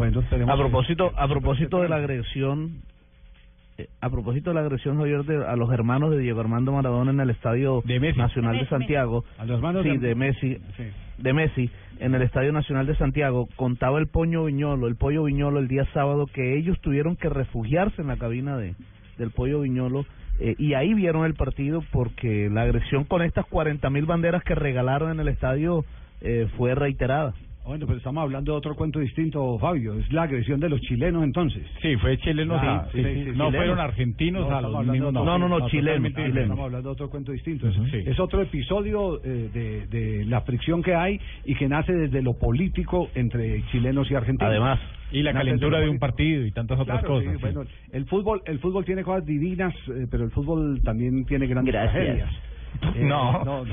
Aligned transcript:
Bueno, 0.00 0.22
tenemos 0.30 0.54
A 0.54 0.56
propósito, 0.58 1.12
a 1.14 1.28
propósito 1.28 1.82
de 1.82 1.88
la 1.90 1.96
agresión, 1.96 2.80
eh, 3.76 3.86
a 4.00 4.08
propósito 4.08 4.48
de 4.50 4.54
la 4.54 4.60
agresión 4.62 4.96
Javier, 4.96 5.24
de, 5.24 5.44
a 5.46 5.56
los 5.56 5.70
hermanos 5.72 6.10
de 6.10 6.18
Diego 6.20 6.40
Armando 6.40 6.72
Maradona 6.72 7.10
en 7.10 7.20
el 7.20 7.28
Estadio 7.28 7.82
De 7.84 8.00
Messi. 8.00 8.18
Nacional 8.18 8.52
de 8.52 8.58
Messi, 8.60 8.70
Santiago, 8.70 9.24
A 9.38 9.44
los 9.44 9.56
hermanos 9.56 9.82
sí, 9.82 9.90
de- 9.90 9.98
de 10.08 10.14
Messi, 10.14 10.54
Sí. 10.76 10.84
de 11.18 11.32
Messi 11.34 11.70
en 11.98 12.14
el 12.14 12.22
Estadio 12.22 12.50
Nacional 12.50 12.86
de 12.86 12.96
Santiago, 12.96 13.46
contaba 13.56 13.98
el 13.98 14.06
Pollo 14.06 14.44
Viñolo, 14.46 14.86
el 14.88 14.96
Pollo 14.96 15.24
Viñolo 15.24 15.58
el 15.58 15.68
día 15.68 15.84
sábado 15.92 16.24
que 16.26 16.56
ellos 16.56 16.80
tuvieron 16.80 17.16
que 17.16 17.28
refugiarse 17.28 18.00
en 18.00 18.08
la 18.08 18.16
cabina 18.16 18.56
de 18.56 18.74
del 19.18 19.32
Pollo 19.32 19.60
Viñolo 19.60 20.06
eh, 20.38 20.54
y 20.56 20.72
ahí 20.72 20.94
vieron 20.94 21.26
el 21.26 21.34
partido 21.34 21.82
porque 21.92 22.48
la 22.50 22.62
agresión 22.62 23.04
con 23.04 23.20
estas 23.20 23.44
40 23.44 23.90
mil 23.90 24.06
banderas 24.06 24.42
que 24.44 24.54
regalaron 24.54 25.10
en 25.10 25.20
el 25.20 25.28
estadio 25.28 25.84
eh, 26.22 26.48
fue 26.56 26.74
reiterada. 26.74 27.34
Bueno, 27.64 27.86
pero 27.86 27.98
estamos 27.98 28.22
hablando 28.22 28.50
de 28.52 28.58
otro 28.58 28.74
cuento 28.74 28.98
distinto, 28.98 29.56
Fabio. 29.60 29.94
Es 29.94 30.10
la 30.12 30.22
agresión 30.24 30.58
de 30.58 30.68
los 30.68 30.80
chilenos 30.80 31.22
entonces. 31.22 31.62
Sí, 31.80 31.94
fue 31.98 32.18
chilenos, 32.18 32.58
Ah, 32.60 32.88
sí, 32.90 32.98
sí, 32.98 33.04
sí, 33.04 33.08
sí, 33.10 33.14
sí. 33.14 33.20
sí. 33.20 33.26
no 33.26 33.32
Chilenos. 33.46 33.54
fueron 33.54 33.78
argentinos 33.78 34.48
No, 34.48 34.56
a 34.56 34.60
los 34.62 34.86
mismos. 34.86 35.12
No, 35.12 35.38
no, 35.38 35.48
no, 35.48 35.68
chilenos. 35.68 36.10
Estamos 36.16 36.58
hablando 36.64 36.88
de 36.88 36.92
otro 36.92 37.10
cuento 37.10 37.30
distinto. 37.32 37.68
Es, 37.68 38.18
otro 38.18 38.42
episodio 38.42 39.20
eh, 39.22 39.50
de, 39.52 39.86
de 39.86 40.24
la 40.24 40.40
fricción 40.40 40.82
que 40.82 40.94
hay 40.94 41.20
y 41.44 41.54
que 41.54 41.68
nace 41.68 41.92
desde 41.92 42.22
lo 42.22 42.32
político 42.38 43.08
entre 43.14 43.62
chilenos 43.70 44.10
y 44.10 44.14
argentinos. 44.16 44.50
Además, 44.50 44.80
Y 45.12 45.22
la 45.22 45.32
calentura 45.32 45.78
de 45.80 45.88
un 45.90 45.98
partido 46.00 46.44
y 46.44 46.50
tantas 46.50 46.80
otras 46.80 47.00
Claro, 47.00 47.20
sí, 47.20 47.26
cosas. 47.26 47.40
sí. 47.40 47.54
bueno, 47.54 47.70
el 47.92 48.06
fútbol, 48.06 48.42
el 48.46 48.58
fútbol 48.58 48.84
tiene 48.84 49.04
cosas 49.04 49.24
divinas, 49.26 49.74
eh, 49.94 50.06
pero 50.10 50.24
el 50.24 50.30
fútbol 50.32 50.80
también 50.82 51.24
tiene 51.26 51.46
grandes 51.46 51.72
Gracias. 51.72 51.92
tragedias. 51.94 52.30
Eh, 52.94 53.02
No. 53.04 53.44
no, 53.44 53.64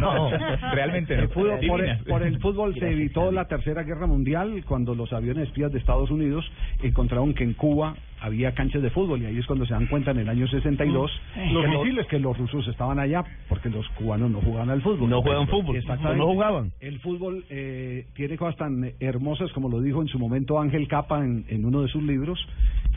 no. 0.00 0.30
Realmente 0.72 1.16
no. 1.16 1.28
Fútbol- 1.30 1.66
por, 1.66 1.80
el, 1.84 1.98
por 2.04 2.22
el 2.22 2.38
fútbol 2.40 2.74
se 2.74 2.90
evitó 2.90 3.32
la 3.32 3.46
tercera 3.46 3.82
guerra 3.82 4.06
mundial 4.06 4.64
cuando 4.66 4.94
los 4.94 5.12
aviones 5.12 5.48
espías 5.48 5.72
de 5.72 5.78
Estados 5.78 6.10
Unidos 6.10 6.44
encontraron 6.82 7.34
que 7.34 7.44
en 7.44 7.54
Cuba 7.54 7.94
había 8.20 8.52
canchas 8.54 8.80
de 8.80 8.90
fútbol 8.90 9.20
y 9.22 9.26
ahí 9.26 9.38
es 9.38 9.46
cuando 9.46 9.66
se 9.66 9.74
dan 9.74 9.86
cuenta 9.86 10.12
en 10.12 10.18
el 10.18 10.28
año 10.28 10.46
62 10.46 11.10
Los 11.52 11.64
que, 11.64 11.70
misiles. 11.70 12.06
que 12.06 12.18
los 12.18 12.38
rusos 12.38 12.66
estaban 12.68 12.98
allá 12.98 13.22
porque 13.48 13.68
los 13.68 13.86
cubanos 13.90 14.30
no 14.30 14.40
jugaban 14.40 14.70
al 14.70 14.80
fútbol. 14.82 15.10
No 15.10 15.20
juegan 15.20 15.46
fútbol, 15.48 15.76
no 16.16 16.26
jugaban. 16.26 16.72
El 16.80 17.00
fútbol 17.00 17.44
eh, 17.50 18.06
tiene 18.14 18.36
cosas 18.38 18.56
tan 18.56 18.92
hermosas 19.00 19.52
como 19.52 19.68
lo 19.68 19.80
dijo 19.80 20.00
en 20.00 20.08
su 20.08 20.18
momento 20.18 20.58
Ángel 20.60 20.88
Capa 20.88 21.18
en, 21.22 21.44
en 21.48 21.64
uno 21.66 21.82
de 21.82 21.88
sus 21.88 22.02
libros, 22.02 22.38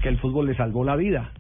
que 0.01 0.09
el 0.09 0.17
fútbol 0.19 0.45
le 0.45 0.55
salvó 0.55 0.83
la 0.85 0.95
vida. 0.95 1.31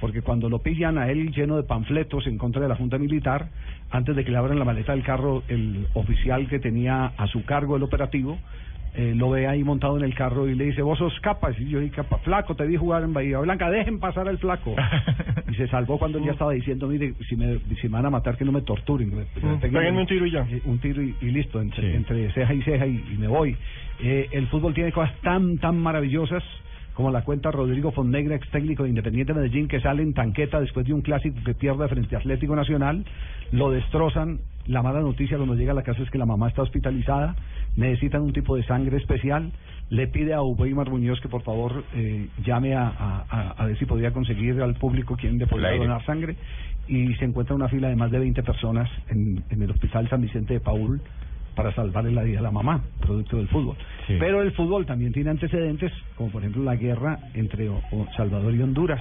Porque 0.00 0.22
cuando 0.22 0.48
lo 0.48 0.58
pillan 0.58 0.98
a 0.98 1.10
él 1.10 1.30
lleno 1.32 1.56
de 1.56 1.62
panfletos 1.62 2.26
en 2.26 2.36
contra 2.38 2.60
de 2.62 2.68
la 2.68 2.76
Junta 2.76 2.98
Militar, 2.98 3.48
antes 3.90 4.14
de 4.16 4.24
que 4.24 4.30
le 4.32 4.36
abran 4.38 4.58
la 4.58 4.64
maleta 4.64 4.92
del 4.92 5.02
carro, 5.04 5.42
el 5.48 5.86
oficial 5.94 6.48
que 6.48 6.58
tenía 6.58 7.12
a 7.16 7.26
su 7.28 7.44
cargo 7.44 7.76
el 7.76 7.82
operativo, 7.84 8.38
eh, 8.96 9.12
lo 9.16 9.30
ve 9.30 9.46
ahí 9.48 9.64
montado 9.64 9.96
en 9.96 10.04
el 10.04 10.14
carro 10.14 10.48
y 10.48 10.54
le 10.54 10.66
dice, 10.66 10.80
vos 10.82 10.98
sos 10.98 11.18
capa, 11.20 11.50
y 11.58 11.68
yo 11.68 11.80
dije, 11.80 11.96
capa, 11.96 12.18
flaco, 12.18 12.54
te 12.54 12.64
vi 12.66 12.76
jugar 12.76 13.02
en 13.02 13.12
Bahía 13.12 13.38
Blanca, 13.40 13.68
dejen 13.70 13.98
pasar 13.98 14.28
al 14.28 14.38
flaco. 14.38 14.74
y 15.50 15.54
se 15.54 15.66
salvó 15.68 15.98
cuando 15.98 16.18
él 16.18 16.24
ya 16.24 16.32
estaba 16.32 16.52
diciendo, 16.52 16.86
mire, 16.88 17.14
si 17.28 17.34
me, 17.36 17.58
si 17.80 17.88
me 17.88 17.94
van 17.94 18.06
a 18.06 18.10
matar, 18.10 18.36
que 18.36 18.44
no 18.44 18.52
me 18.52 18.62
torturen. 18.62 19.10
peguen 19.60 19.96
un 19.96 20.06
tiro 20.06 20.26
y 20.26 20.30
ya. 20.32 20.46
eh, 20.48 20.60
un 20.64 20.78
tiro 20.78 21.02
y, 21.02 21.14
y 21.20 21.26
listo, 21.30 21.60
entre, 21.60 21.90
Sí. 21.90 21.96
entre 21.96 22.30
ceja 22.32 22.54
y 22.54 22.62
ceja 22.62 22.86
y, 22.86 23.04
y 23.14 23.18
me 23.18 23.26
voy. 23.26 23.56
Eh, 24.00 24.28
el 24.32 24.46
fútbol 24.48 24.74
tiene 24.74 24.92
cosas 24.92 25.12
tan, 25.22 25.58
tan 25.58 25.76
maravillosas 25.78 26.42
como 26.94 27.10
la 27.10 27.22
cuenta 27.22 27.50
Rodrigo 27.50 27.90
Fonnegra, 27.90 28.36
ex 28.36 28.48
técnico 28.50 28.84
de 28.84 28.90
Independiente 28.90 29.34
Medellín, 29.34 29.68
que 29.68 29.80
sale 29.80 30.02
en 30.02 30.14
tanqueta 30.14 30.60
después 30.60 30.86
de 30.86 30.92
un 30.92 31.02
clásico 31.02 31.36
que 31.44 31.54
pierde 31.54 31.88
frente 31.88 32.14
a 32.14 32.20
Atlético 32.20 32.54
Nacional, 32.54 33.04
lo 33.52 33.70
destrozan. 33.70 34.38
La 34.66 34.82
mala 34.82 35.00
noticia 35.00 35.36
cuando 35.36 35.56
llega 35.56 35.72
a 35.72 35.74
la 35.74 35.82
casa 35.82 36.02
es 36.02 36.10
que 36.10 36.18
la 36.18 36.24
mamá 36.24 36.48
está 36.48 36.62
hospitalizada, 36.62 37.36
necesitan 37.76 38.22
un 38.22 38.32
tipo 38.32 38.56
de 38.56 38.64
sangre 38.64 38.96
especial. 38.96 39.52
Le 39.90 40.06
pide 40.06 40.32
a 40.32 40.40
Uweimar 40.40 40.88
Muñoz 40.88 41.20
que 41.20 41.28
por 41.28 41.42
favor 41.42 41.84
eh, 41.94 42.28
llame 42.44 42.74
a, 42.74 42.86
a, 43.58 43.66
ver 43.66 43.78
si 43.78 43.84
podría 43.84 44.12
conseguir 44.12 44.62
al 44.62 44.74
público 44.76 45.16
quien 45.16 45.36
le 45.36 45.46
podría 45.46 45.70
aire. 45.70 45.84
donar 45.84 46.04
sangre. 46.06 46.36
Y 46.88 47.14
se 47.16 47.26
encuentra 47.26 47.54
una 47.54 47.68
fila 47.68 47.88
de 47.88 47.96
más 47.96 48.10
de 48.10 48.18
20 48.18 48.42
personas 48.42 48.88
en, 49.08 49.42
en 49.50 49.62
el 49.62 49.70
Hospital 49.70 50.08
San 50.08 50.22
Vicente 50.22 50.54
de 50.54 50.60
Paul 50.60 51.02
para 51.54 51.74
salvarle 51.74 52.12
la 52.12 52.22
vida 52.22 52.38
a 52.38 52.42
la 52.42 52.50
mamá, 52.50 52.82
producto 53.00 53.36
del 53.36 53.48
fútbol. 53.48 53.76
Sí. 54.06 54.16
Pero 54.18 54.42
el 54.42 54.52
fútbol 54.52 54.84
también 54.86 55.12
tiene 55.12 55.30
antecedentes, 55.30 55.92
como 56.16 56.30
por 56.30 56.42
ejemplo 56.42 56.62
la 56.62 56.76
guerra 56.76 57.18
entre 57.34 57.68
o- 57.68 57.80
o 57.92 58.06
Salvador 58.16 58.54
y 58.54 58.60
Honduras. 58.62 59.00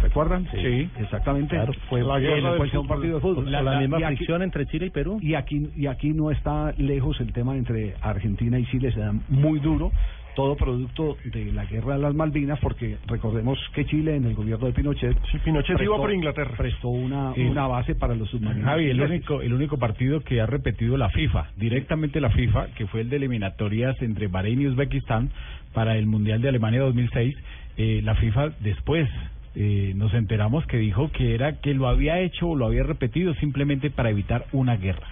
¿Recuerdan? 0.00 0.48
Sí. 0.50 0.88
Exactamente. 0.98 1.54
Claro. 1.56 1.72
Fue 1.90 2.00
La 2.00 2.14
la 2.14 2.18
guerra 2.20 2.54
fue 2.56 2.78
un 2.78 2.86
partido 2.88 3.16
de 3.16 3.20
fútbol. 3.20 3.50
la, 3.52 3.78
misma 3.80 4.00
y 4.00 4.02
aquí- 4.04 4.16
fricción 4.16 4.42
entre 4.42 4.64
Chile 4.66 4.86
y 4.86 4.90
Perú. 4.90 5.18
y 5.20 5.34
aquí 5.34 5.68
y 5.76 5.86
aquí 5.86 6.10
no 6.14 6.30
está 6.30 6.72
lejos 6.78 7.20
el 7.20 7.32
tema 7.34 7.54
entre 7.54 7.94
Argentina 8.00 8.58
y 8.58 8.64
Chile, 8.66 8.92
se 8.92 9.00
da 9.00 9.12
muy 9.28 9.60
duro, 9.60 9.92
todo 10.34 10.56
producto 10.56 11.16
de 11.24 11.52
la 11.52 11.64
guerra 11.66 11.94
de 11.94 12.00
las 12.02 12.14
Malvinas, 12.14 12.58
porque 12.60 12.96
recordemos 13.06 13.58
que 13.74 13.84
Chile 13.86 14.16
en 14.16 14.24
el 14.24 14.34
gobierno 14.34 14.66
de 14.66 14.72
Pinochet, 14.72 15.16
Sí, 15.30 15.38
Pinochet 15.44 15.76
prestó- 15.76 15.84
iba 15.84 15.96
por 15.96 16.12
Inglaterra. 16.12 16.54
prestó 16.56 16.88
una, 16.88 17.34
Sí. 17.34 17.42
una 17.42 17.66
base 17.66 17.94
para 17.94 18.14
los 18.14 18.30
submarinos. 18.30 18.64
Javi, 18.68 18.90
el 18.90 19.00
único, 19.00 19.42
el 19.42 19.52
único 19.52 19.76
partido 19.78 20.20
que 20.20 20.40
ha 20.40 20.46
repetido 20.46 20.96
la 20.96 21.10
FIFA, 21.10 21.48
directamente 21.56 22.20
la 22.20 22.30
FIFA, 22.30 22.68
que 22.74 22.86
fue 22.86 23.00
el 23.02 23.10
de 23.10 23.16
eliminatorias 23.16 24.00
entre 24.02 24.28
Bahrein 24.28 24.60
y 24.62 24.66
Uzbekistán 24.68 25.30
para 25.74 25.96
el 25.96 26.06
Mundial 26.06 26.40
de 26.40 26.48
Alemania 26.48 26.80
2006, 26.80 27.36
eh, 27.76 28.00
la 28.04 28.14
FIFA 28.14 28.50
después 28.60 29.08
eh, 29.56 29.92
nos 29.96 30.14
enteramos 30.14 30.64
que 30.66 30.76
dijo 30.78 31.10
que 31.10 31.34
era 31.34 31.60
que 31.60 31.74
lo 31.74 31.88
había 31.88 32.20
hecho 32.20 32.50
o 32.50 32.56
lo 32.56 32.66
había 32.66 32.84
repetido 32.84 33.34
simplemente 33.34 33.90
para 33.90 34.10
evitar 34.10 34.46
una 34.52 34.76
guerra 34.76 35.08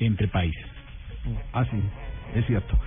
entre 0.00 0.28
países. 0.28 0.66
Ah, 1.54 1.64
sí, 1.64 1.76
es 2.34 2.46
cierto. 2.46 2.78